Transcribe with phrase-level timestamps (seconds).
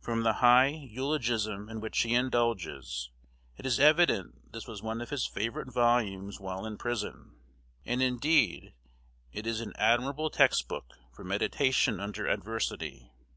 [0.00, 3.08] From the high eulogium in which he indulges,
[3.56, 7.36] it is evident this was one of his favorite volumes while in prison;
[7.84, 8.74] and indeed
[9.30, 13.12] it is an admirable text book for meditation under adversity.